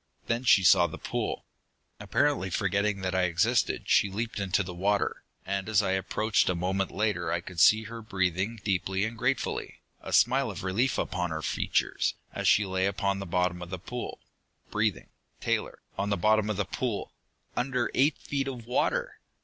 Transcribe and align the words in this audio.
Then 0.25 0.45
she 0.45 0.63
saw 0.63 0.87
the 0.87 0.97
pool. 0.97 1.45
"Apparently 1.99 2.49
forgetting 2.49 3.01
that 3.01 3.13
I 3.13 3.25
existed, 3.25 3.83
she 3.85 4.09
leaped 4.09 4.39
into 4.39 4.63
the 4.63 4.73
water, 4.73 5.21
and 5.45 5.69
as 5.69 5.83
I 5.83 5.91
approached 5.91 6.49
a 6.49 6.55
moment 6.55 6.89
later 6.89 7.31
I 7.31 7.39
could 7.39 7.59
see 7.59 7.83
her 7.83 8.01
breathing 8.01 8.59
deeply 8.63 9.05
and 9.05 9.15
gratefully, 9.15 9.81
a 10.01 10.11
smile 10.11 10.49
of 10.49 10.63
relief 10.63 10.97
upon 10.97 11.29
her 11.29 11.43
features, 11.43 12.15
as 12.33 12.47
she 12.47 12.65
lay 12.65 12.87
upon 12.87 13.19
the 13.19 13.27
bottom 13.27 13.61
of 13.61 13.69
the 13.69 13.77
pool. 13.77 14.19
Breathing, 14.71 15.09
Taylor, 15.39 15.77
on 15.99 16.09
the 16.09 16.17
bottom 16.17 16.49
of 16.49 16.57
the 16.57 16.65
pool! 16.65 17.13
Under 17.55 17.91
eight 17.93 18.17
feet 18.17 18.47
of 18.47 18.65
water!" 18.65 19.19